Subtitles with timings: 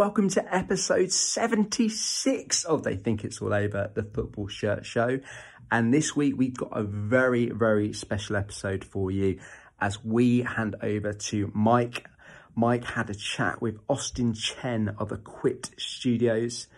[0.00, 5.20] Welcome to episode 76 of They Think It's All Over, the Football Shirt Show.
[5.70, 9.38] And this week we've got a very, very special episode for you
[9.78, 12.08] as we hand over to Mike.
[12.56, 16.68] Mike had a chat with Austin Chen of Equipt Studios.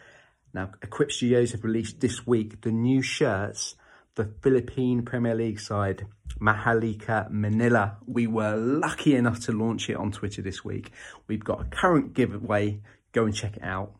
[0.53, 3.77] Now, Equipt Studios have released this week the new shirts
[4.15, 6.07] the Philippine Premier League side,
[6.41, 7.97] Maharlika Manila.
[8.07, 10.91] We were lucky enough to launch it on Twitter this week.
[11.29, 12.81] We've got a current giveaway.
[13.13, 13.93] Go and check it out.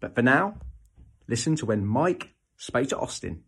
[0.00, 0.58] But for now,
[1.28, 3.42] listen to when Mike spoke to Austin.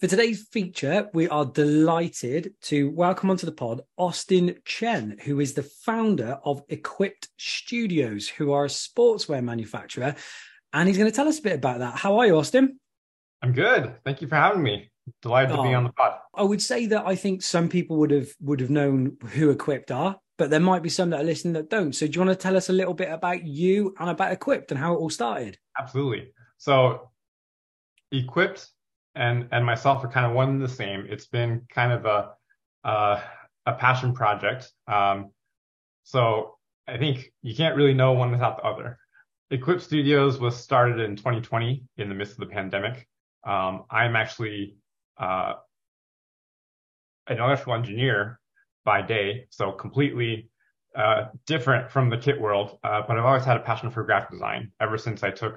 [0.00, 5.54] For today's feature, we are delighted to welcome onto the pod Austin Chen, who is
[5.54, 10.14] the founder of Equipt Studios, who are a sportswear manufacturer
[10.72, 11.94] and he's going to tell us a bit about that.
[11.96, 12.78] How are you, Austin?
[13.42, 13.94] I'm good.
[14.04, 14.90] Thank you for having me.
[15.22, 16.18] Delighted oh, to be oh, on the pod.
[16.34, 19.90] I would say that I think some people would have would have known who Equipt
[19.90, 21.92] are, but there might be some that are listening that don't.
[21.92, 24.70] So do you want to tell us a little bit about you and about Equipt
[24.70, 25.58] and how it all started?
[25.78, 26.32] Absolutely.
[26.56, 27.10] So
[28.14, 28.68] Equipt
[29.14, 31.06] and and myself are kind of one and the same.
[31.08, 33.20] It's been kind of a uh,
[33.66, 34.72] a passion project.
[34.86, 35.32] Um,
[36.04, 38.98] so I think you can't really know one without the other.
[39.52, 43.06] Equipt Studios was started in 2020 in the midst of the pandemic.
[43.44, 44.76] Um, I'm actually
[45.18, 45.54] uh,
[47.26, 48.38] an electrical engineer
[48.92, 50.32] by day, so completely
[51.02, 51.20] uh,
[51.52, 52.68] different from the kit world.
[52.82, 55.56] Uh, but I've always had a passion for graphic design ever since I took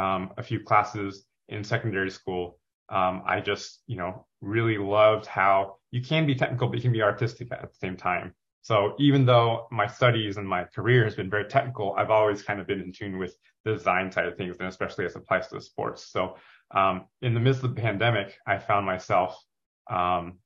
[0.00, 1.12] um, a few classes
[1.48, 2.44] in secondary school.
[2.98, 5.54] Um, I just, you know, really loved how
[5.90, 8.26] you can be technical, but you can be artistic at the same time.
[8.62, 8.74] So
[9.06, 12.66] even though my studies and my career has been very technical, I've always kind of
[12.70, 15.56] been in tune with the design side of things, and especially as it applies to
[15.56, 16.00] the sports.
[16.14, 16.20] So
[16.80, 19.30] um, in the midst of the pandemic, I found myself,
[19.98, 20.38] um,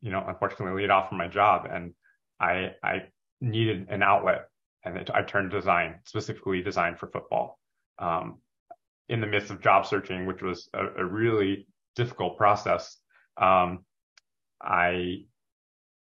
[0.00, 1.92] you know, unfortunately laid off from my job, and
[2.40, 3.02] I I
[3.40, 4.48] needed an outlet,
[4.84, 7.58] and it, I turned design, specifically design for football.
[7.98, 8.38] Um,
[9.08, 11.66] in the midst of job searching, which was a, a really
[11.96, 12.98] difficult process,
[13.40, 13.84] um,
[14.62, 15.24] I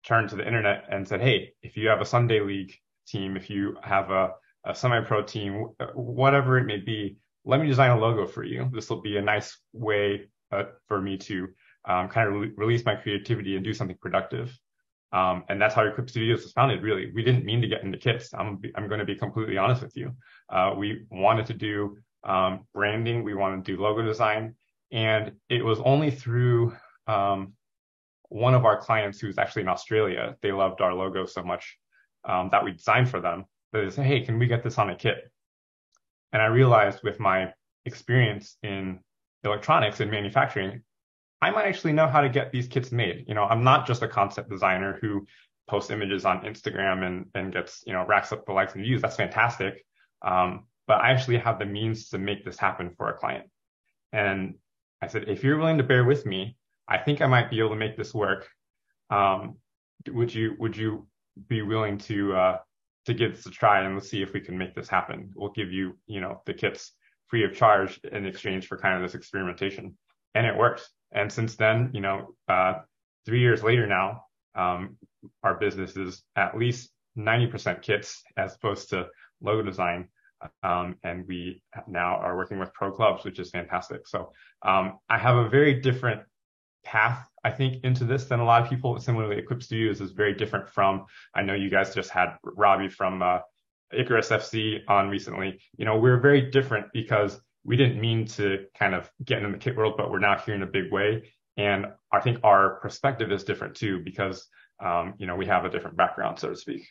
[0.05, 2.73] turned to the internet and said, Hey, if you have a Sunday league
[3.07, 4.31] team, if you have a,
[4.65, 8.71] a semi-pro team, whatever it may be, let me design a logo for you.
[8.73, 11.49] This will be a nice way uh, for me to
[11.85, 14.57] um, kind of re- release my creativity and do something productive.
[15.13, 16.83] Um, and that's how Equipt Studios was founded.
[16.83, 18.33] Really, we didn't mean to get into kits.
[18.33, 20.17] I'm I'm going to be completely honest with you.
[20.49, 23.23] Uh, we wanted to do um, branding.
[23.23, 24.55] We wanted to do logo design,
[24.91, 26.75] and it was only through
[27.07, 27.53] um,
[28.33, 31.77] one of our clients who's actually in Australia, they loved our logo so much
[32.25, 33.45] um, that we designed for them.
[33.73, 35.31] that They said, "Hey, can we get this on a kit?"
[36.33, 37.53] And I realized with my
[37.85, 39.01] experience in
[39.45, 40.83] electronics and manufacturing,
[41.43, 43.25] I might actually know how to get these kits made.
[43.27, 45.27] You know, I'm not just a concept designer who
[45.69, 49.03] posts images on Instagram and and gets you know racks up the likes and views.
[49.03, 49.85] That's fantastic.
[50.23, 53.47] Um, but I actually have the means to make this happen for a client.
[54.13, 54.55] And
[55.01, 56.57] I said, if you're willing to bear with me,
[56.89, 58.49] I think I might be able to make this work.
[59.11, 59.57] Um,
[60.09, 61.09] would you would you
[61.49, 62.59] be willing to uh,
[63.07, 65.33] to give this a try and let's see if we can make this happen?
[65.35, 66.93] We'll give you you know the kits
[67.27, 69.99] free of charge in exchange for kind of this experimentation,
[70.37, 70.89] and it worked.
[71.13, 72.81] And since then, you know, uh,
[73.27, 74.25] three years later now,
[74.55, 74.97] um,
[75.43, 79.09] our business is at least 90% kits as opposed to
[79.41, 80.09] logo design.
[80.63, 84.09] Um, and we now are working with pro clubs, which is fantastic.
[84.09, 86.23] So um, I have a very different
[86.85, 88.99] path, I think, into this than a lot of people.
[88.99, 93.23] Similarly, Equipt Studios is very different from, I know you guys just had Robbie from
[93.23, 93.39] uh,
[93.93, 95.61] Icarus FC on recently.
[95.77, 99.59] You know, we're very different because we didn't mean to kind of get in the
[99.59, 101.33] kit world, but we're now here in a big way.
[101.57, 104.49] And I think our perspective is different too, because,
[104.85, 106.89] um, you know, we have a different background, so to speak.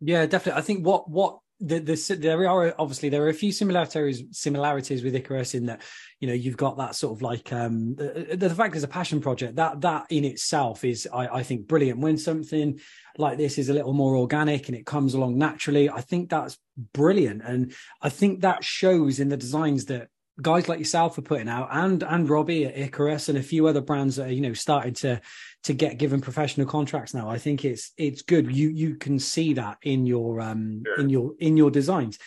[0.00, 0.58] Yeah, definitely.
[0.58, 5.02] I think what, what the, the, there are obviously there are a few similarities similarities
[5.02, 5.82] with Icarus in that
[6.18, 9.20] you know you've got that sort of like um the, the fact is a passion
[9.20, 12.00] project that that in itself is I, I think brilliant.
[12.00, 12.80] When something
[13.18, 16.56] like this is a little more organic and it comes along naturally I think that's
[16.94, 17.42] brilliant.
[17.44, 20.08] And I think that shows in the designs that
[20.40, 23.80] guys like yourself are putting out and and Robbie at Icarus and a few other
[23.80, 25.20] brands that are you know starting to
[25.64, 27.28] to get given professional contracts now.
[27.28, 28.54] I think it's it's good.
[28.54, 31.00] You you can see that in your um sure.
[31.00, 32.18] in your in your designs.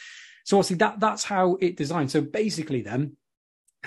[0.45, 2.11] So obviously that that's how it designed.
[2.11, 3.17] So basically then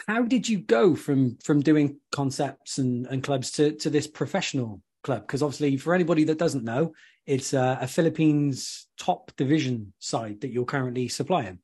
[0.06, 4.82] how did you go from from doing concepts and, and clubs to to this professional
[5.02, 5.22] club?
[5.22, 6.92] Because obviously for anybody that doesn't know,
[7.26, 11.58] it's a, a Philippines top division side that you're currently supplying.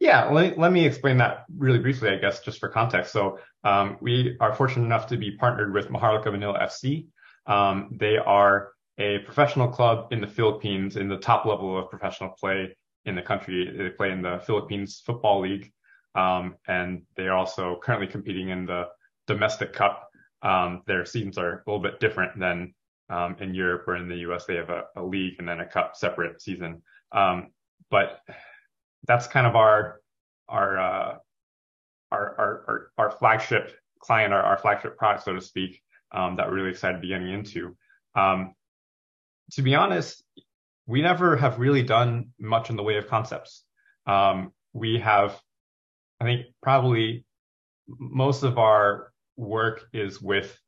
[0.00, 3.12] Yeah, let, let me explain that really briefly, I guess, just for context.
[3.12, 7.06] So um, we are fortunate enough to be partnered with Maharlika Manila FC.
[7.46, 12.30] Um, they are a professional club in the Philippines in the top level of professional
[12.30, 12.74] play
[13.04, 13.70] in the country.
[13.76, 15.70] They play in the Philippines Football League.
[16.14, 18.86] Um, and they are also currently competing in the
[19.26, 20.08] domestic cup.
[20.42, 22.74] Um, their seasons are a little bit different than
[23.10, 24.46] um, in Europe or in the US.
[24.46, 26.82] They have a, a, league and then a cup separate season.
[27.12, 27.48] Um,
[27.90, 28.20] but
[29.06, 30.00] that's kind of our
[30.48, 31.16] our, uh,
[32.10, 35.82] our our, our our flagship client, our, our flagship product, so to speak,
[36.12, 37.76] um, that we're really excited to be getting into.
[38.14, 38.54] Um,
[39.52, 40.22] to be honest,
[40.86, 43.64] we never have really done much in the way of concepts.
[44.72, 45.40] we have
[46.20, 47.24] I think probably
[47.88, 50.58] most of our work is with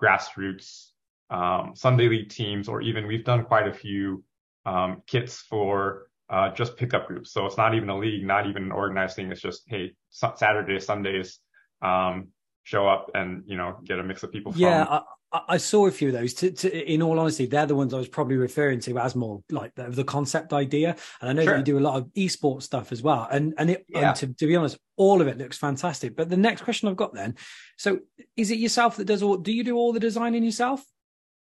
[0.00, 0.90] grassroots
[1.30, 4.22] um, Sunday league teams, or even we've done quite a few
[4.66, 7.32] um, kits for uh, just pickup groups.
[7.32, 9.30] So it's not even a league, not even an organized thing.
[9.30, 11.38] It's just hey, Saturdays, Sundays,
[11.82, 12.28] um,
[12.62, 14.52] show up and you know get a mix of people.
[14.54, 15.02] Yeah, from,
[15.32, 16.32] I saw a few of those.
[16.34, 19.42] To, to, in all honesty, they're the ones I was probably referring to as more
[19.50, 20.96] like the, the concept idea.
[21.20, 21.52] And I know sure.
[21.52, 23.28] that you do a lot of esports stuff as well.
[23.30, 24.08] And and, it, yeah.
[24.08, 26.16] and to, to, be honest, all of it looks fantastic.
[26.16, 27.36] But the next question I've got then,
[27.76, 28.00] so
[28.36, 29.36] is it yourself that does all?
[29.36, 30.82] Do you do all the designing yourself?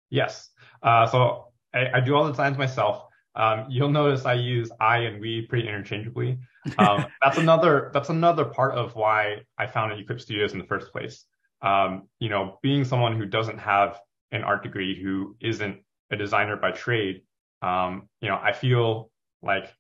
[0.10, 0.50] Yes.
[0.82, 3.04] Uh, so I, I, do all the designs myself.
[3.36, 6.40] Um, you'll notice I use I and we pretty interchangeably.
[6.78, 10.92] Um, that's another that's another part of why I founded Equipt Studios in the first
[10.92, 11.26] place
[11.62, 14.00] um, you know, being someone who doesn't have
[14.32, 15.80] an art degree, who isn't
[16.12, 17.24] a designer by trade,
[17.62, 19.10] um, you know, I feel
[19.42, 19.74] like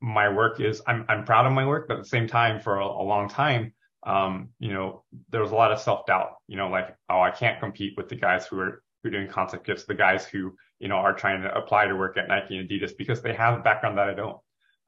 [0.00, 2.80] my work is, I'm, I'm proud of my work, but at the same time, for
[2.80, 6.56] a, a long time, um, you know, there was a lot of self doubt, you
[6.56, 9.66] know, like, oh, I can't compete with the guys who are, who are doing concept
[9.66, 12.68] kits, the guys who, you know, are trying to apply to work at Nike and
[12.68, 14.38] Adidas because they have a background that I don't.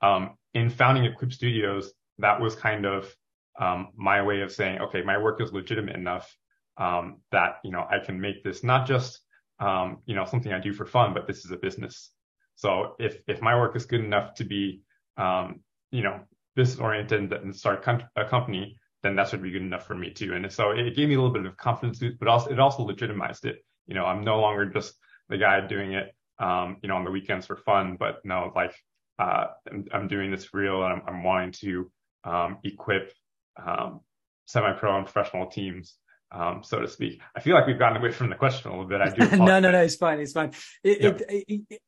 [0.02, 3.14] Um, in founding Equipt Studios, that was kind of
[3.60, 6.34] um, my way of saying, okay, my work is legitimate enough
[6.78, 9.20] um, that you know I can make this not just
[9.60, 12.10] um, you know something I do for fun, but this is a business.
[12.56, 14.82] So if if my work is good enough to be
[15.16, 15.60] um,
[15.90, 16.20] you know
[16.54, 17.86] business oriented and start
[18.16, 20.34] a company, then that should be good enough for me too.
[20.34, 23.44] And so it gave me a little bit of confidence, but also it also legitimized
[23.44, 23.64] it.
[23.86, 24.94] You know, I'm no longer just
[25.28, 28.74] the guy doing it, um, you know, on the weekends for fun, but no, like
[29.18, 31.90] uh, I'm, I'm doing this real, and I'm, I'm wanting to
[32.24, 33.12] um, equip
[33.64, 34.00] um,
[34.46, 35.96] semi-pro and professional teams,
[36.32, 37.20] um, so to speak.
[37.34, 39.00] I feel like we've gotten away from the question a little bit.
[39.00, 39.36] I do.
[39.44, 40.20] no, no, no, it's fine.
[40.20, 40.52] It's fine.
[40.82, 41.20] It, yep.
[41.28, 41.80] it, it,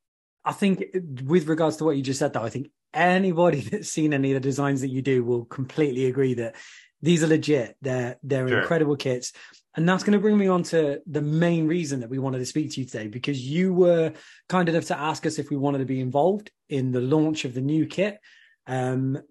[0.45, 0.85] I think
[1.25, 4.37] with regards to what you just said, though, I think anybody that's seen any of
[4.37, 6.57] the designs that you do will completely agree that
[7.03, 7.77] these are legit.
[7.83, 8.61] They're they're sure.
[8.61, 9.33] incredible kits.
[9.77, 12.47] And that's going to bring me on to the main reason that we wanted to
[12.47, 14.13] speak to you today, because you were
[14.49, 17.55] kind enough to ask us if we wanted to be involved in the launch of
[17.55, 18.19] the new kit.
[18.67, 19.23] Um,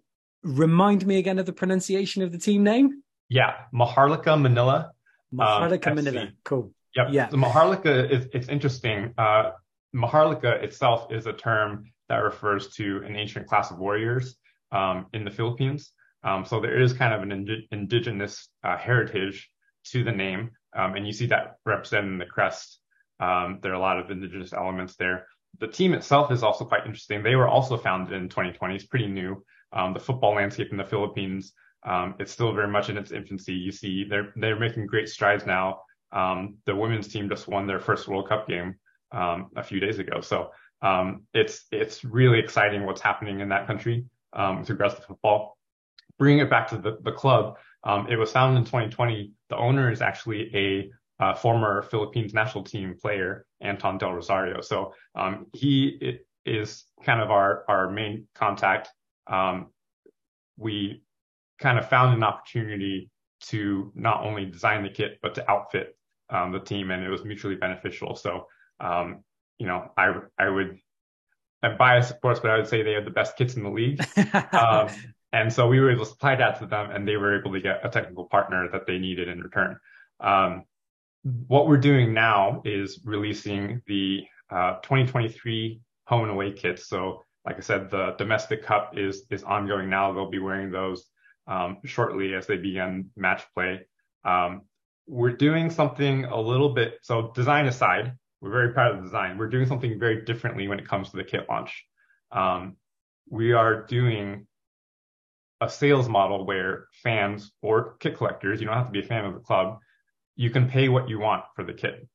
[0.43, 3.03] Remind me again of the pronunciation of the team name.
[3.27, 4.91] Yeah, Maharlika Manila.
[5.33, 6.27] Maharlika um, Manila.
[6.45, 6.71] Cool.
[6.95, 7.07] Yep.
[7.11, 7.27] Yeah.
[7.27, 9.13] So Maharlika is it's interesting.
[9.17, 9.51] Uh,
[9.93, 14.37] Maharlika itself is a term that refers to an ancient class of warriors
[14.71, 15.91] um, in the Philippines.
[16.23, 19.49] Um, so there is kind of an ind- indigenous uh, heritage
[19.91, 22.79] to the name, um, and you see that represented in the crest.
[23.19, 25.27] Um, there are a lot of indigenous elements there.
[25.59, 27.23] The team itself is also quite interesting.
[27.23, 28.75] They were also founded in 2020.
[28.75, 29.43] It's pretty new
[29.73, 31.53] um, the football landscape in the Philippines.
[31.85, 33.53] Um, it's still very much in its infancy.
[33.53, 35.81] You see, they're they're making great strides now.
[36.11, 38.75] Um, the women's team just won their first World Cup game
[39.11, 43.67] um, a few days ago, so um, it's it's really exciting what's happening in that
[43.67, 44.05] country
[44.35, 45.56] with regards to football.
[46.17, 47.57] Bringing it back to the the club,
[48.09, 49.31] it was founded in 2020.
[49.49, 50.91] The owner is actually a
[51.23, 54.61] uh, former Philippines national team player, Anton Del Rosario.
[54.61, 58.89] So um, he is kind of our, our main contact
[59.29, 59.67] um,
[60.57, 61.03] we
[61.59, 63.09] kind of found an opportunity
[63.39, 65.95] to not only design the kit but to outfit
[66.29, 68.15] um, the team, and it was mutually beneficial.
[68.15, 68.47] So,
[68.79, 69.23] um,
[69.59, 70.77] you know, I I would
[71.63, 73.69] I'm biased, of course, but I would say they had the best kits in the
[73.69, 74.03] league.
[74.53, 74.89] um,
[75.33, 77.59] and so we were able to supply that to them, and they were able to
[77.59, 79.77] get a technical partner that they needed in return.
[80.19, 80.63] Um,
[81.47, 86.87] what we're doing now is releasing the uh, 2023 home and away kits.
[86.87, 90.13] So like I said, the domestic cup is is ongoing now.
[90.13, 91.05] They'll be wearing those
[91.47, 93.81] um, shortly as they begin match play.
[94.25, 94.63] Um,
[95.07, 96.99] we're doing something a little bit.
[97.01, 99.37] So design aside, we're very proud of the design.
[99.37, 101.85] We're doing something very differently when it comes to the kit launch.
[102.31, 102.75] Um,
[103.29, 104.47] we are doing
[105.61, 109.25] a sales model where fans or kit collectors, you don't have to be a fan
[109.25, 109.79] of the club,
[110.35, 112.07] you can pay what you want for the kit.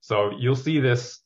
[0.00, 1.20] So you'll see this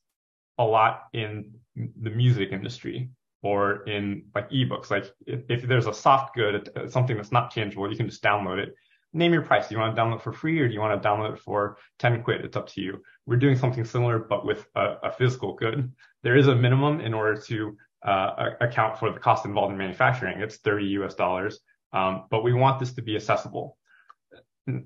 [0.58, 3.10] a lot in the music industry
[3.42, 4.90] or in like ebooks.
[4.90, 8.58] Like if, if there's a soft good, something that's not tangible, you can just download
[8.58, 8.74] it.
[9.12, 9.68] name your price.
[9.68, 11.78] Do you want to download for free or do you want to download it for
[11.98, 12.44] 10 quid?
[12.44, 13.02] It's up to you.
[13.26, 15.92] We're doing something similar, but with a, a physical good.
[16.22, 20.40] There is a minimum in order to account for the cost involved in manufacturing.
[20.40, 21.60] It's 30 US dollars.
[21.92, 23.76] Um, but we want this to be accessible.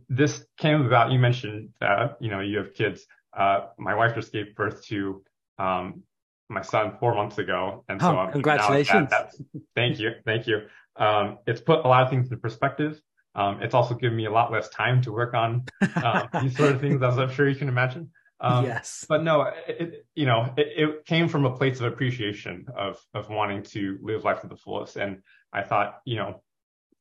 [0.08, 3.06] This came about, you mentioned that, you know, you have kids.
[3.36, 5.22] Uh, my wife just gave birth to,
[5.58, 6.02] um,
[6.48, 7.84] my son four months ago.
[7.88, 9.10] And so oh, congratulations.
[9.10, 9.34] That,
[9.74, 10.12] thank you.
[10.24, 10.62] Thank you.
[10.96, 13.00] Um, it's put a lot of things into perspective.
[13.34, 15.64] Um, it's also given me a lot less time to work on
[15.96, 18.10] uh, these sort of things, as I'm sure you can imagine.
[18.44, 19.06] Um, yes.
[19.08, 23.30] But no, it, you know, it, it, came from a place of appreciation of of
[23.30, 24.96] wanting to live life to the fullest.
[24.96, 25.22] And
[25.52, 26.42] I thought, you know,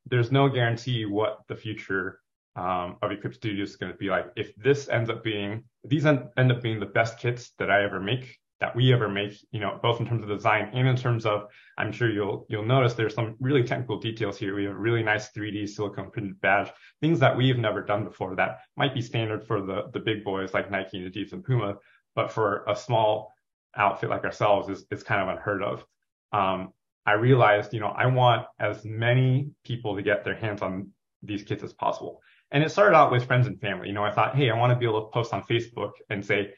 [0.05, 2.19] there's no guarantee what the future
[2.55, 4.27] um, of Equipt Studios is going to be like.
[4.37, 7.83] If this ends up being, these end, end up being the best kits that I
[7.83, 10.95] ever make, that we ever make, you know, both in terms of design and in
[10.95, 14.55] terms of, I'm sure you'll you'll notice there's some really technical details here.
[14.55, 18.35] We have a really nice 3D silicone printed badge, things that we've never done before
[18.35, 21.75] that might be standard for the the big boys like Nike and Adidas and Puma,
[22.15, 23.33] but for a small
[23.75, 25.85] outfit like ourselves is is kind of unheard of.
[26.31, 26.73] Um,
[27.05, 30.91] I realized, you know, I want as many people to get their hands on
[31.21, 32.21] these kits as possible.
[32.51, 33.87] And it started out with friends and family.
[33.87, 36.23] You know, I thought, hey, I want to be able to post on Facebook and
[36.23, 36.53] say,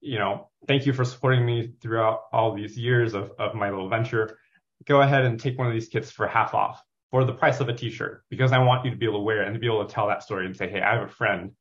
[0.00, 3.88] you know, thank you for supporting me throughout all these years of, of my little
[3.88, 4.38] venture.
[4.86, 7.68] Go ahead and take one of these kits for half off for the price of
[7.68, 9.66] a t-shirt because I want you to be able to wear it and to be
[9.66, 11.52] able to tell that story and say, hey, I have a friend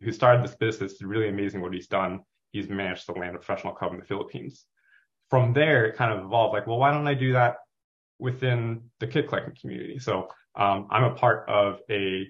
[0.00, 0.92] who started this business.
[0.92, 2.20] It's really amazing what he's done.
[2.52, 4.66] He's managed to land a professional club in the Philippines.
[5.28, 7.56] From there, it kind of evolved like, well, why don't I do that
[8.18, 9.98] within the kit collecting community?
[10.00, 12.26] So um, I'm a part of a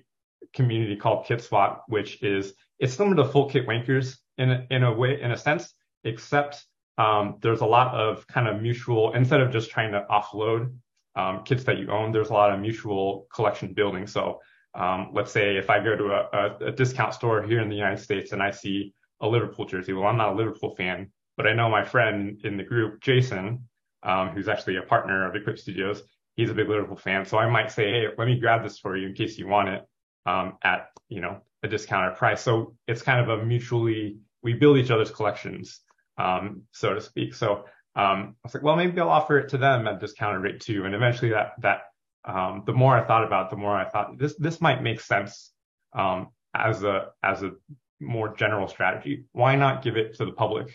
[0.55, 4.83] community called Kit Swap, which is it's similar to Full Kit Wankers in a, in
[4.83, 6.65] a way, in a sense, except
[6.99, 10.75] um, there's a lot of kind of mutual, instead of just trying to offload
[11.15, 14.07] um, kits that you own, there's a lot of mutual collection building.
[14.07, 14.41] So
[14.75, 17.77] um, let's say if I go to a, a, a, discount store here in the
[17.77, 21.47] United States and I see a Liverpool jersey, well, I'm not a Liverpool fan, but
[21.47, 23.69] I know my friend in the group, Jason,
[24.05, 26.03] um, who's actually a partner of Equipt Studios,
[26.37, 27.27] he's a big Liverpool fan.
[27.27, 29.69] So I might say, hey, let me grab this for you in case you want
[29.69, 29.83] it
[30.27, 32.41] um, at you know a discounted price.
[32.41, 35.81] So it's kind of a mutually we build each other's collections,
[36.19, 37.35] um, so to speak.
[37.35, 37.65] So
[37.97, 40.85] um, I was like, well, maybe I'll offer it to them at discounted rate too.
[40.85, 41.81] And eventually that, that,
[42.25, 45.01] um, the more I thought about it, the more I thought this, this might make
[45.01, 45.53] sense,
[45.93, 47.53] um, as a, as a
[48.01, 49.25] more general strategy.
[49.33, 50.75] Why not give it to the public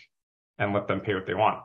[0.58, 1.60] and let them pay what they want?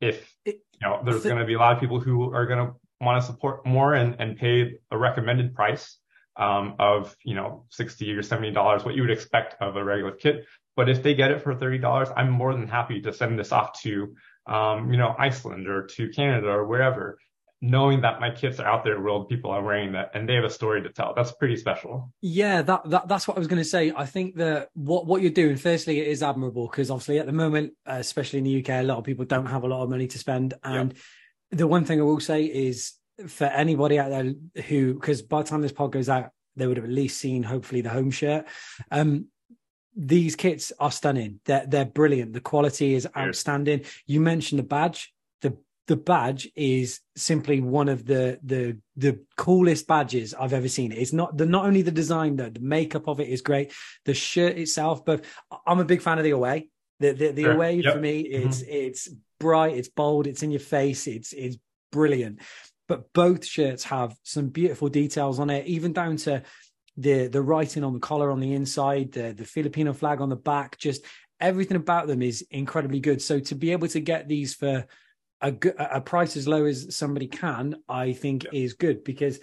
[0.00, 2.74] If, you know, there's going to be a lot of people who are going to
[3.00, 5.98] want to support more and, and pay a recommended price,
[6.36, 10.46] um, of, you know, 60 or $70, what you would expect of a regular kit.
[10.76, 13.80] But if they get it for $30, I'm more than happy to send this off
[13.82, 14.14] to,
[14.46, 17.18] um, you know, Iceland or to Canada or wherever,
[17.60, 20.44] knowing that my kits are out there, world people are wearing that and they have
[20.44, 21.12] a story to tell.
[21.14, 22.12] That's pretty special.
[22.22, 23.92] Yeah, that, that that's what I was going to say.
[23.94, 27.32] I think that what, what you're doing, firstly, it is admirable because obviously at the
[27.32, 29.90] moment, uh, especially in the UK, a lot of people don't have a lot of
[29.90, 30.54] money to spend.
[30.64, 30.94] And
[31.50, 32.94] the one thing I will say is
[33.26, 34.32] for anybody out there
[34.64, 37.42] who, because by the time this pod goes out, they would have at least seen
[37.42, 38.46] hopefully the home shirt.
[38.90, 39.26] Um,
[39.94, 41.40] these kits are stunning.
[41.44, 42.32] They're they're brilliant.
[42.32, 43.84] The quality is outstanding.
[44.06, 45.12] You mentioned the badge.
[45.42, 50.92] The the badge is simply one of the the the coolest badges I've ever seen.
[50.92, 53.72] It's not the not only the design, the, the makeup of it is great.
[54.04, 55.24] The shirt itself, but
[55.66, 56.68] I'm a big fan of the away.
[57.00, 57.52] The the, the sure.
[57.52, 57.94] away yep.
[57.94, 58.72] for me is mm-hmm.
[58.72, 59.08] it's
[59.40, 61.58] bright, it's bold, it's in your face, it's it's
[61.90, 62.40] brilliant.
[62.88, 66.42] But both shirts have some beautiful details on it, even down to
[66.96, 70.36] the the writing on the collar on the inside, the the Filipino flag on the
[70.36, 71.04] back, just
[71.40, 73.22] everything about them is incredibly good.
[73.22, 74.86] So to be able to get these for
[75.40, 78.50] a a price as low as somebody can, I think yeah.
[78.52, 79.40] is good because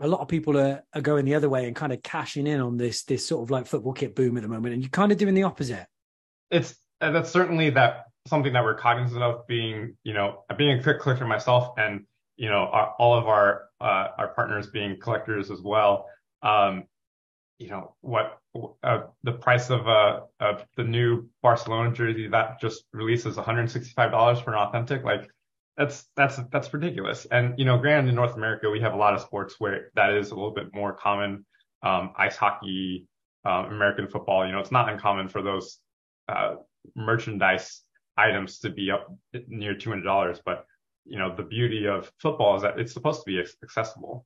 [0.00, 2.60] a lot of people are, are going the other way and kind of cashing in
[2.60, 5.12] on this this sort of like football kit boom at the moment, and you're kind
[5.12, 5.86] of doing the opposite.
[6.50, 11.00] It's that's certainly that something that we're cognizant of being, you know, being a quick
[11.00, 12.06] collector myself, and
[12.36, 16.06] you know, our, all of our uh, our partners being collectors as well.
[16.42, 16.84] Um,
[17.62, 18.38] you know what
[18.82, 24.40] uh, the price of uh of the new Barcelona jersey that just releases 165 dollars
[24.40, 25.30] for an authentic like
[25.76, 29.14] that's that's that's ridiculous and you know granted in North America we have a lot
[29.14, 31.46] of sports where that is a little bit more common
[31.82, 33.06] um, ice hockey
[33.44, 35.78] um, American football you know it's not uncommon for those
[36.28, 36.56] uh,
[36.96, 37.82] merchandise
[38.16, 39.14] items to be up
[39.46, 40.66] near 200 dollars but
[41.04, 44.24] you know the beauty of football is that it's supposed to be accessible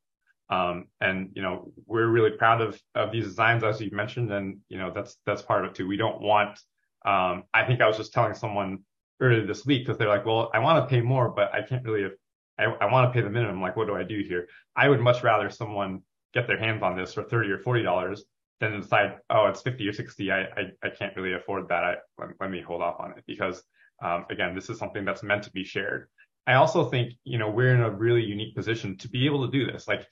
[0.49, 4.59] um, and you know, we're really proud of of these designs, as you mentioned, and
[4.69, 5.87] you know, that's that's part of it too.
[5.87, 6.59] We don't want.
[7.05, 8.81] Um, I think I was just telling someone
[9.21, 11.85] earlier this week because they're like, well, I want to pay more, but I can't
[11.85, 12.11] really.
[12.59, 13.61] I, I want to pay the minimum.
[13.61, 14.49] Like, what do I do here?
[14.77, 16.03] I would much rather someone
[16.33, 18.25] get their hands on this for thirty or forty dollars
[18.59, 20.33] then decide, oh, it's 50 or 60.
[20.33, 21.85] I, I, I can't really afford that.
[21.85, 23.63] I, let, let, me hold off on it because,
[24.03, 26.09] um, again, this is something that's meant to be shared.
[26.47, 29.53] I also think, you know, we're in a really unique position to be able to
[29.53, 29.89] do this.
[29.89, 30.07] Like,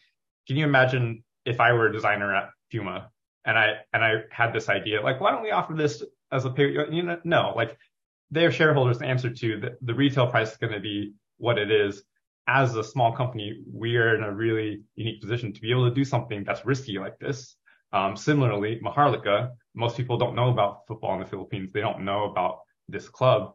[0.47, 3.11] can you imagine if I were a designer at Puma
[3.45, 6.51] and I, and I had this idea, like, why don't we offer this as a
[6.51, 7.77] pay, you know, no, like
[8.31, 12.03] their shareholders answer to the, the retail price is going to be what it is.
[12.47, 15.95] As a small company, we are in a really unique position to be able to
[15.95, 17.57] do something that's risky like this
[17.95, 21.71] um, similarly, Maharlika, most people don't know about football in the Philippines.
[21.73, 23.55] They don't know about this club.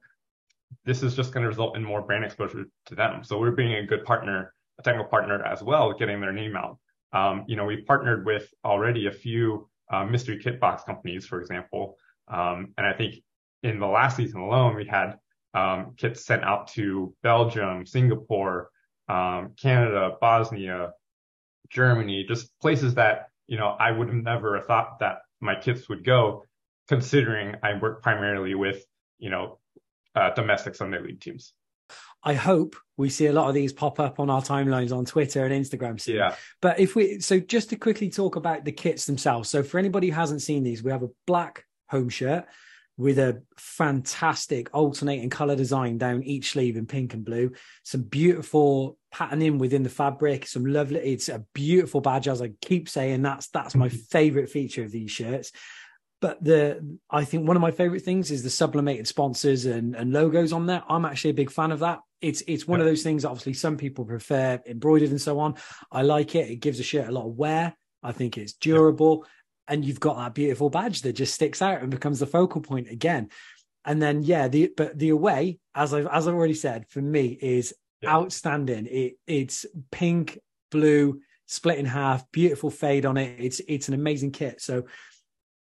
[0.85, 3.23] This is just going to result in more brand exposure to them.
[3.23, 6.77] So we're being a good partner, a technical partner as well, getting their name out.
[7.11, 11.41] Um, you know, we've partnered with already a few uh, mystery kit box companies, for
[11.41, 11.95] example.
[12.27, 13.15] Um, and I think
[13.63, 15.15] in the last season alone, we had
[15.53, 18.69] um, kits sent out to Belgium, Singapore,
[19.07, 20.91] um, Canada, Bosnia,
[21.71, 26.05] Germany, just places that you know, I would have never thought that my kits would
[26.05, 26.43] go,
[26.88, 28.85] considering I work primarily with,
[29.17, 29.58] you know,
[30.19, 31.53] uh, domestic Sunday league teams.
[32.23, 35.45] I hope we see a lot of these pop up on our timelines on Twitter
[35.45, 36.17] and Instagram soon.
[36.17, 36.35] Yeah.
[36.61, 39.49] But if we, so just to quickly talk about the kits themselves.
[39.49, 42.45] So for anybody who hasn't seen these, we have a black home shirt
[42.97, 47.53] with a fantastic alternating color design down each sleeve in pink and blue.
[47.83, 50.45] Some beautiful patterning within the fabric.
[50.45, 50.99] Some lovely.
[50.99, 53.21] It's a beautiful badge, as I keep saying.
[53.21, 55.53] That's that's my favorite feature of these shirts.
[56.21, 60.11] But the I think one of my favorite things is the sublimated sponsors and, and
[60.11, 60.83] logos on there.
[60.89, 61.99] I'm actually a big fan of that.
[62.21, 62.85] It's it's one yeah.
[62.85, 63.23] of those things.
[63.23, 65.55] Obviously, some people prefer embroidered and so on.
[65.91, 66.49] I like it.
[66.49, 67.73] It gives a shirt a lot of wear.
[68.03, 69.23] I think it's durable.
[69.23, 69.31] Yeah
[69.69, 72.89] and you've got that beautiful badge that just sticks out and becomes the focal point
[72.89, 73.29] again.
[73.85, 77.38] And then yeah, the but the away, as I've as I've already said, for me
[77.39, 78.13] is yeah.
[78.13, 78.88] outstanding.
[78.88, 80.39] It it's pink,
[80.71, 83.39] blue, split in half, beautiful fade on it.
[83.39, 84.60] It's it's an amazing kit.
[84.60, 84.86] So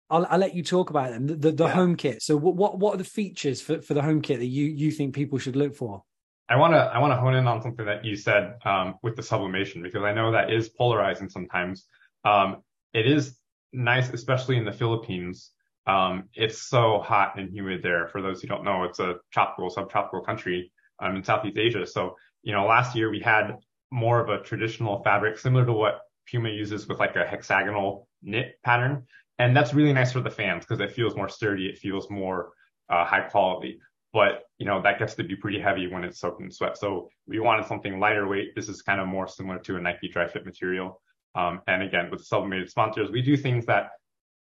[0.08, 1.26] I'll, I'll let you talk about them.
[1.26, 1.72] The, the, the yeah.
[1.72, 2.22] home kit.
[2.22, 4.90] So what, what what are the features for, for the home kit that you you
[4.90, 6.02] think people should look for?
[6.48, 9.16] I want to I want to hone in on something that you said um, with
[9.16, 11.86] the sublimation because I know that is polarizing sometimes.
[12.24, 13.36] Um, it is
[13.72, 15.50] nice, especially in the Philippines.
[15.86, 18.08] Um, it's so hot and humid there.
[18.08, 21.86] For those who don't know, it's a tropical, subtropical country um, in Southeast Asia.
[21.86, 23.58] So, you know, last year we had
[23.90, 28.56] more of a traditional fabric similar to what Puma uses with like a hexagonal knit
[28.64, 29.06] pattern.
[29.38, 31.66] And that's really nice for the fans because it feels more sturdy.
[31.66, 32.52] It feels more
[32.88, 33.78] uh, high quality.
[34.12, 36.78] But, you know, that gets to be pretty heavy when it's soaked in sweat.
[36.78, 38.54] So we wanted something lighter weight.
[38.54, 41.02] This is kind of more similar to a Nike Dri-FIT material.
[41.34, 43.90] Um, and again, with sublimated sponsors, we do things that,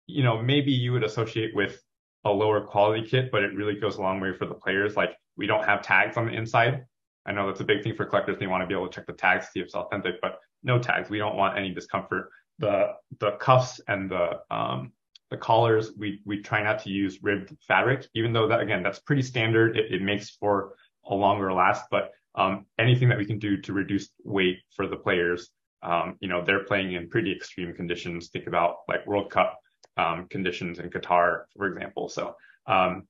[0.07, 1.81] you know, maybe you would associate with
[2.23, 4.95] a lower quality kit, but it really goes a long way for the players.
[4.95, 6.85] Like we don't have tags on the inside.
[7.25, 8.37] I know that's a big thing for collectors.
[8.39, 10.79] They want to be able to check the tags, see if it's authentic, but no
[10.79, 11.09] tags.
[11.09, 12.29] We don't want any discomfort.
[12.59, 14.93] The the cuffs and the um,
[15.29, 18.99] the collars, we we try not to use ribbed fabric, even though that again that's
[18.99, 19.77] pretty standard.
[19.77, 23.73] It, it makes for a longer last, but um, anything that we can do to
[23.73, 25.51] reduce weight for the players
[25.85, 28.29] um, you know, they're playing in pretty extreme conditions.
[28.29, 29.59] Think about like World Cup
[29.97, 32.09] um, conditions in Qatar, for example.
[32.09, 33.07] So, um,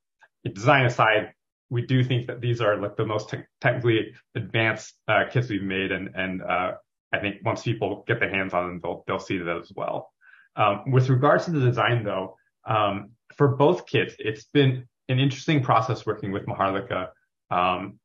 [0.53, 1.33] design aside,
[1.69, 5.63] we do think that these are like the most te- technically advanced uh, kits we've
[5.63, 6.73] made, and and uh,
[7.15, 10.11] I think once people get their hands on them, they'll they'll see that as well.
[10.55, 15.61] Um, with regards to the design, though, um, for both kits, it's been an interesting
[15.61, 17.09] process working with Maharlika.
[17.51, 17.99] Um,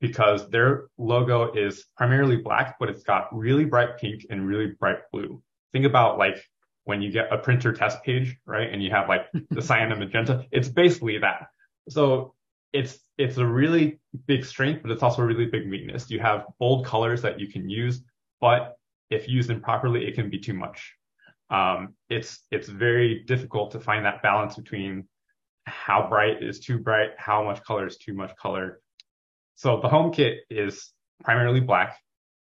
[0.00, 4.98] because their logo is primarily black, but it's got really bright pink and really bright
[5.10, 5.42] blue.
[5.72, 6.36] Think about like
[6.84, 8.70] when you get a printer test page, right?
[8.70, 10.44] And you have like the cyan and magenta.
[10.50, 11.46] It's basically that.
[11.88, 12.34] So
[12.74, 16.10] it's it's a really big strength, but it's also a really big weakness.
[16.10, 18.02] You have bold colors that you can use,
[18.40, 18.76] but
[19.10, 20.94] if used improperly, it can be too much.
[21.50, 25.08] Um, it's it's very difficult to find that balance between
[25.66, 28.80] how bright is too bright, how much color is too much color,
[29.54, 30.92] so the home kit is
[31.22, 31.98] primarily black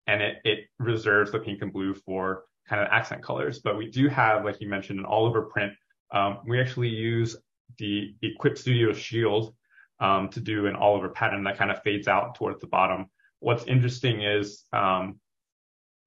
[0.07, 3.59] and it, it reserves the pink and blue for kind of accent colors.
[3.59, 5.73] But we do have, like you mentioned, an all over print.
[6.11, 7.35] Um, we actually use
[7.77, 9.53] the Equipt Studio Shield
[9.99, 13.07] um, to do an all over pattern that kind of fades out towards the bottom.
[13.39, 15.19] What's interesting is um,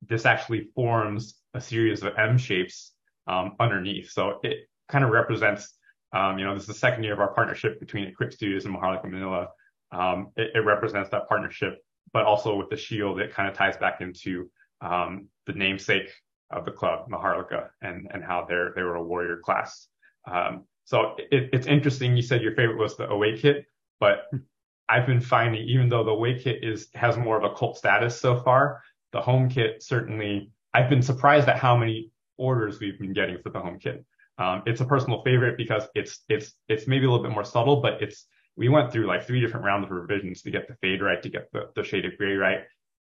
[0.09, 2.93] this actually forms a series of M shapes
[3.27, 4.11] um, underneath.
[4.11, 5.75] So it kind of represents,
[6.13, 8.75] um, you know, this is the second year of our partnership between Equipt Studios and
[8.75, 9.49] Maharlika Manila.
[9.93, 11.79] Um, it, it, represents that partnership,
[12.13, 16.11] but also with the shield, it kind of ties back into um, the namesake
[16.51, 19.87] of the club, Maharlika, and and how they're they were a warrior class.
[20.31, 22.17] Um, so it, it's interesting.
[22.17, 23.67] You said your favorite was the away kit,
[24.01, 24.25] but
[24.89, 28.21] I've been finding even though the away kit is has more of a cult status
[28.21, 30.51] so far, the home kit certainly.
[30.75, 34.05] I've been surprised at how many orders we've been getting for the home kit.
[34.39, 37.81] Um, it's a personal favorite because it's it's it's maybe a little bit more subtle,
[37.81, 41.03] but it's we went through like three different rounds of revisions to get the fade
[41.03, 42.61] right, to get the, the shade of gray right,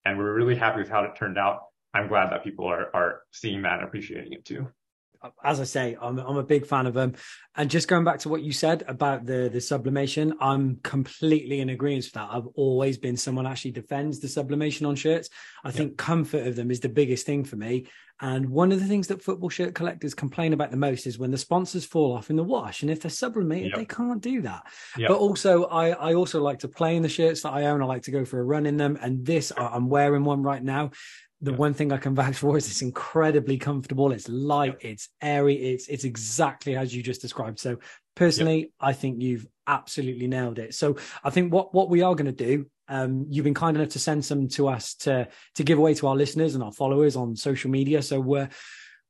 [0.06, 1.62] and we are really happy with how it turned out.
[1.94, 4.68] I'm glad that people are are seeing that and appreciating it too
[5.44, 7.14] as I say, I'm I'm a big fan of them.
[7.56, 11.70] And just going back to what you said about the the sublimation, I'm completely in
[11.70, 12.30] agreement with that.
[12.32, 15.30] I've always been someone actually defends the sublimation on shirts.
[15.64, 15.76] I yep.
[15.76, 17.88] think comfort of them is the biggest thing for me.
[18.24, 21.32] And one of the things that football shirt collectors complain about the most is when
[21.32, 22.84] the sponsors fall off in the wash.
[22.84, 23.78] And if they're sublimated, yep.
[23.78, 24.68] they can't do that.
[24.96, 25.08] Yep.
[25.08, 27.82] But also, I, I also like to play in the shirts that I own.
[27.82, 28.96] I like to go for a run in them.
[29.02, 30.92] And this, I'm wearing one right now
[31.42, 31.58] the yeah.
[31.58, 34.12] one thing I can vouch for is it's incredibly comfortable.
[34.12, 34.92] It's light, yeah.
[34.92, 37.60] it's airy, it's it's exactly as you just described.
[37.60, 37.78] So
[38.16, 38.88] personally, yeah.
[38.88, 40.74] I think you've absolutely nailed it.
[40.76, 43.90] So I think what what we are going to do, um, you've been kind enough
[43.90, 47.16] to send some to us to to give away to our listeners and our followers
[47.16, 48.02] on social media.
[48.02, 48.50] So we're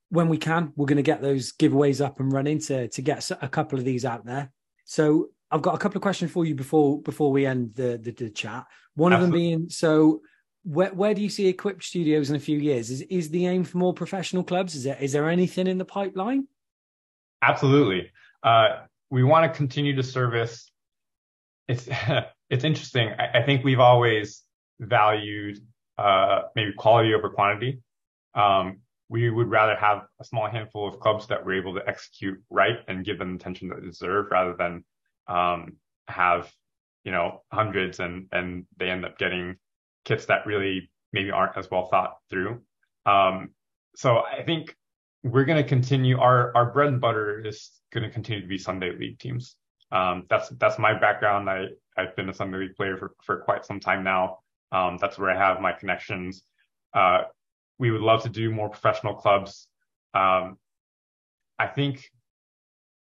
[0.09, 3.29] when we can, we're going to get those giveaways up and running to to get
[3.41, 4.51] a couple of these out there.
[4.85, 8.11] So I've got a couple of questions for you before before we end the the,
[8.11, 8.65] the chat.
[8.95, 9.13] One Absolutely.
[9.13, 10.21] of them being so
[10.63, 12.89] where where do you see Equipt Studios in a few years?
[12.89, 14.75] Is is the aim for more professional clubs?
[14.75, 16.47] Is there is there anything in the pipeline?
[17.41, 18.11] Absolutely.
[18.43, 20.71] Uh, we want to continue to service.
[21.67, 21.87] It's
[22.49, 23.09] it's interesting.
[23.17, 24.43] I, I think we've always
[24.79, 25.59] valued
[25.97, 27.81] uh, maybe quality over quantity.
[28.35, 32.41] Um, we would rather have a small handful of clubs that we're able to execute
[32.49, 34.85] right and give them the attention that they deserve, rather than
[35.27, 35.73] um,
[36.07, 36.51] have
[37.03, 39.57] you know hundreds and and they end up getting
[40.05, 42.61] kits that really maybe aren't as well thought through.
[43.05, 43.49] Um,
[43.95, 44.75] so I think
[45.23, 48.57] we're going to continue our our bread and butter is going to continue to be
[48.57, 49.55] Sunday league teams.
[49.91, 51.49] Um, that's that's my background.
[51.49, 54.39] I I've been a Sunday league player for for quite some time now.
[54.71, 56.43] Um, that's where I have my connections.
[56.93, 57.23] Uh,
[57.77, 59.67] we would love to do more professional clubs.
[60.13, 60.57] Um,
[61.59, 62.09] I think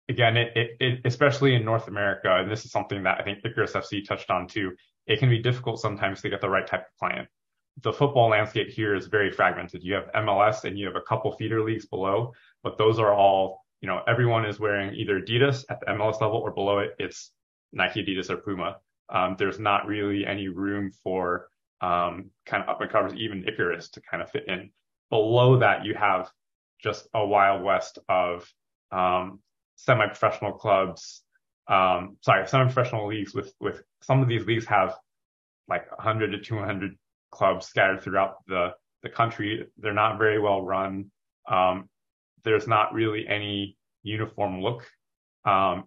[0.09, 3.41] again, it, it, it, especially in North America, and this is something that I think
[3.45, 4.73] Icarus FC touched on too
[5.07, 7.29] it can be difficult sometimes to get the right type of client.
[7.83, 9.83] The football landscape here is very fragmented.
[9.83, 13.65] You have MLS and you have a couple feeder leagues below, but those are all,
[13.81, 17.33] you know, everyone is wearing either Adidas at the MLS level or below it, it's
[17.73, 18.79] Nike, Adidas, or Puma.
[19.09, 21.49] Um, there's not really any room for
[21.81, 24.71] um, kind of up and covers, even Icarus to kind of fit in.
[25.11, 26.31] Below that, you have
[26.83, 28.51] just a wild west of
[28.91, 29.41] um,
[29.77, 31.23] semi-professional clubs,
[31.69, 34.95] um, sorry, semi-professional leagues with with some of these leagues have
[35.69, 36.97] like 100 to 200
[37.31, 39.67] clubs scattered throughout the the country.
[39.79, 41.11] They're not very well run.
[41.49, 41.89] Um,
[42.45, 44.87] there's not really any uniform look.
[45.45, 45.85] Um,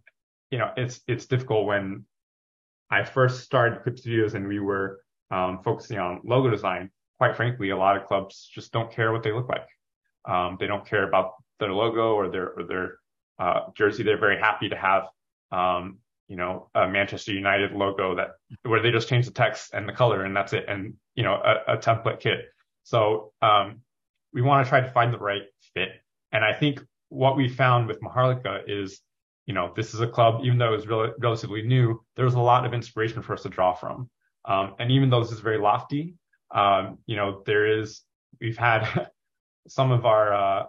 [0.51, 2.05] you know, it's it's difficult when
[2.89, 6.91] I first started Equipt Studios and we were um, focusing on logo design.
[7.17, 9.67] Quite frankly, a lot of clubs just don't care what they look like.
[10.25, 12.97] Um, they don't care about their logo or their or their
[13.39, 14.03] uh, jersey.
[14.03, 15.03] They're very happy to have
[15.51, 18.31] um, you know, a Manchester United logo that
[18.63, 20.65] where they just change the text and the color and that's it.
[20.67, 22.45] And, you know, a, a template kit.
[22.83, 23.81] So, um,
[24.31, 25.41] we want to try to find the right
[25.73, 25.89] fit.
[26.31, 29.01] And I think what we found with Maharlika is,
[29.47, 32.35] you know, this is a club, even though it was rel- relatively new, there was
[32.35, 34.07] a lot of inspiration for us to draw from.
[34.45, 36.13] Um, and even though this is very lofty,
[36.53, 38.01] um, you know, there is,
[38.39, 39.09] we've had
[39.67, 40.63] some of our, uh,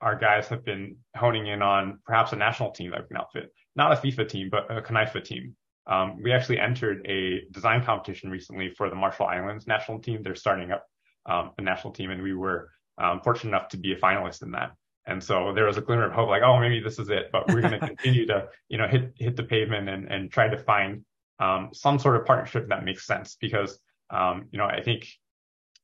[0.00, 3.50] our guys have been honing in on perhaps a national team that we can outfit
[3.76, 5.56] not a FIFA team, but a Knife'a team.
[5.86, 10.22] Um, we actually entered a design competition recently for the Marshall Islands national team.
[10.22, 10.86] They're starting up
[11.26, 14.52] um, a national team, and we were um, fortunate enough to be a finalist in
[14.52, 14.72] that.
[15.06, 17.28] And so there was a glimmer of hope, like, oh, maybe this is it.
[17.32, 20.48] But we're going to continue to, you know, hit hit the pavement and and try
[20.48, 21.04] to find
[21.40, 23.36] um, some sort of partnership that makes sense.
[23.38, 23.78] Because,
[24.08, 25.08] um, you know, I think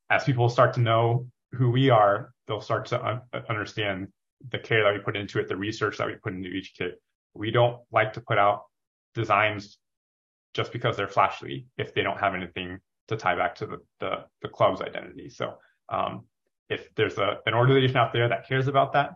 [0.08, 4.08] as people start to know who we are, they'll start to un- understand
[4.50, 7.00] the care that we put into it, the research that we put into each kit,
[7.32, 8.64] we don't like to put out
[9.14, 9.78] designs
[10.52, 14.24] just because they're flashy if they don't have anything to tie back to the the,
[14.42, 15.28] the club's identity.
[15.30, 15.54] So
[15.88, 16.24] um,
[16.68, 19.14] if there's a an organization out there that cares about that,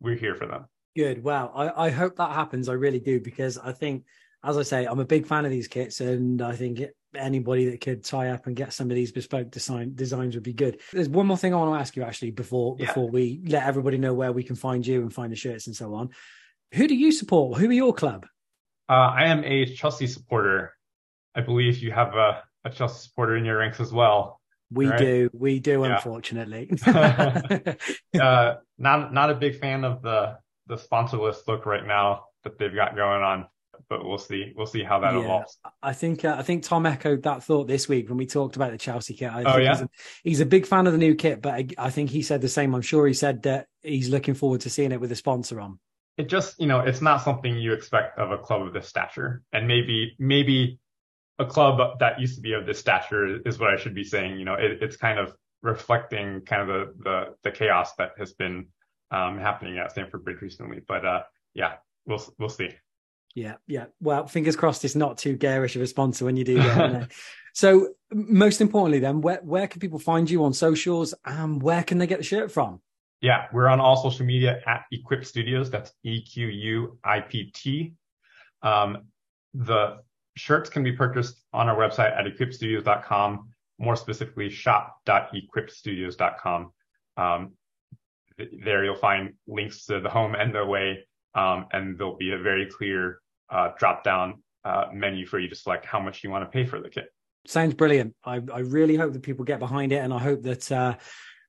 [0.00, 0.64] we're here for them.
[0.96, 1.22] Good.
[1.22, 1.52] Wow.
[1.54, 2.70] I, I hope that happens.
[2.70, 4.04] I really do because I think,
[4.42, 7.70] as I say, I'm a big fan of these kits, and I think it, anybody
[7.70, 10.80] that could tie up and get some of these bespoke design designs would be good.
[10.92, 12.86] There's one more thing I want to ask you actually before yeah.
[12.86, 15.76] before we let everybody know where we can find you and find the shirts and
[15.76, 16.10] so on.
[16.74, 17.58] Who do you support?
[17.58, 18.26] Who are your club?
[18.88, 20.72] Uh, I am a Chelsea supporter.
[21.34, 24.40] I believe you have a, a Chelsea supporter in your ranks as well.
[24.70, 24.98] We right?
[24.98, 25.96] do, we do, yeah.
[25.96, 26.70] unfortunately.
[28.20, 32.58] uh, not not a big fan of the the sponsor list look right now that
[32.58, 33.46] they've got going on.
[33.88, 34.52] But we'll see.
[34.56, 35.58] We'll see how that yeah, evolves.
[35.82, 38.72] I think uh, I think Tom echoed that thought this week when we talked about
[38.72, 39.30] the Chelsea kit.
[39.30, 39.88] I oh yeah, he's a,
[40.24, 42.48] he's a, big fan of the new kit, but I, I, think he said the
[42.48, 42.74] same.
[42.74, 45.78] I'm sure he said that he's looking forward to seeing it with a sponsor on.
[46.16, 49.42] It just you know it's not something you expect of a club of this stature,
[49.52, 50.78] and maybe maybe
[51.38, 54.38] a club that used to be of this stature is what I should be saying.
[54.38, 58.32] You know, it, it's kind of reflecting kind of the the, the chaos that has
[58.32, 58.66] been
[59.10, 60.80] um, happening at Stamford Bridge recently.
[60.86, 61.22] But uh,
[61.54, 61.74] yeah,
[62.06, 62.70] we'll we'll see.
[63.36, 63.86] Yeah, yeah.
[64.00, 67.12] Well, fingers crossed it's not too garish of a sponsor when you do that.
[67.52, 71.98] so, most importantly, then, where where can people find you on socials, and where can
[71.98, 72.80] they get the shirt from?
[73.20, 75.70] Yeah, we're on all social media at Equipt Studios.
[75.70, 77.92] That's E Q U I P T.
[78.62, 79.02] Um,
[79.52, 79.98] the
[80.36, 86.72] shirts can be purchased on our website at equiptstudios.com, more specifically shop.equiptstudios.com.
[87.18, 87.52] Um,
[88.64, 92.38] there you'll find links to the home and the away, um, and there'll be a
[92.38, 96.44] very clear uh, drop down uh, menu for you to select how much you want
[96.44, 97.12] to pay for the kit.
[97.46, 98.14] Sounds brilliant.
[98.24, 100.96] I, I really hope that people get behind it, and I hope that uh,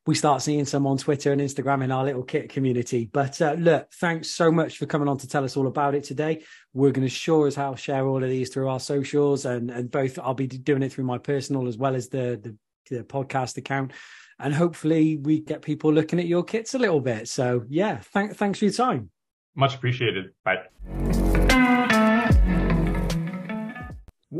[0.05, 3.09] we start seeing some on Twitter and Instagram in our little kit community.
[3.11, 6.03] But uh, look, thanks so much for coming on to tell us all about it
[6.03, 6.43] today.
[6.73, 9.89] We're going to sure as hell share all of these through our socials, and and
[9.89, 12.39] both I'll be doing it through my personal as well as the
[12.89, 13.91] the, the podcast account.
[14.39, 17.27] And hopefully, we get people looking at your kits a little bit.
[17.27, 19.09] So, yeah, thank, thanks for your time.
[19.55, 20.27] Much appreciated.
[20.45, 21.36] Bye.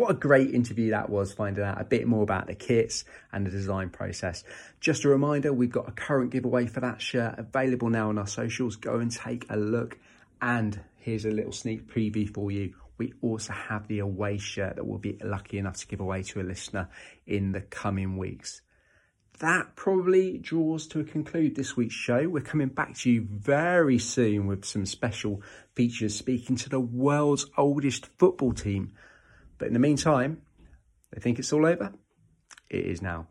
[0.08, 3.46] What a great interview that was, finding out a bit more about the kits and
[3.46, 4.46] the design process.
[4.80, 8.26] Just a reminder, we've got a current giveaway for that shirt available now on our
[8.26, 8.78] socials.
[8.78, 10.00] Go and take a look.
[10.42, 12.74] And here's a little sneak preview for you.
[12.98, 16.40] We also have the away shirt that we'll be lucky enough to give away to
[16.40, 16.88] a listener
[17.26, 18.62] in the coming weeks.
[19.40, 22.30] That probably draws to a conclude this week's show.
[22.30, 25.42] We're coming back to you very soon with some special
[25.76, 28.94] features speaking to the world's oldest football team
[29.58, 30.42] but in the meantime,
[31.12, 31.94] they think it's all over.
[32.70, 33.28] It is now.